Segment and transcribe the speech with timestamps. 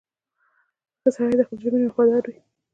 [1.01, 2.39] •ښه سړی د خپلې ژمنې وفادار وي.